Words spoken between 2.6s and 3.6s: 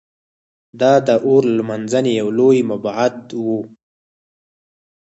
معبد و